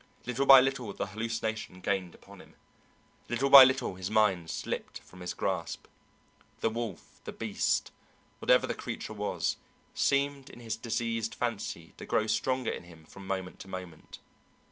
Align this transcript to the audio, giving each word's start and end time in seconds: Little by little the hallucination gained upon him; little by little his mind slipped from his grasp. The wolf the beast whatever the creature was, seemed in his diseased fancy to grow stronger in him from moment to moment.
Little 0.25 0.47
by 0.47 0.61
little 0.61 0.91
the 0.93 1.05
hallucination 1.05 1.79
gained 1.79 2.15
upon 2.15 2.41
him; 2.41 2.55
little 3.29 3.51
by 3.51 3.63
little 3.63 3.93
his 3.93 4.09
mind 4.09 4.49
slipped 4.49 4.97
from 5.01 5.19
his 5.19 5.35
grasp. 5.35 5.85
The 6.61 6.71
wolf 6.71 7.21
the 7.23 7.31
beast 7.31 7.91
whatever 8.39 8.65
the 8.65 8.73
creature 8.73 9.13
was, 9.13 9.57
seemed 9.93 10.49
in 10.49 10.59
his 10.59 10.75
diseased 10.75 11.35
fancy 11.35 11.93
to 11.97 12.07
grow 12.07 12.25
stronger 12.25 12.71
in 12.71 12.85
him 12.85 13.05
from 13.05 13.27
moment 13.27 13.59
to 13.59 13.67
moment. 13.67 14.17